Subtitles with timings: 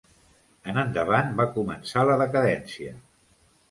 [0.73, 3.01] En endavant va començar la decadència.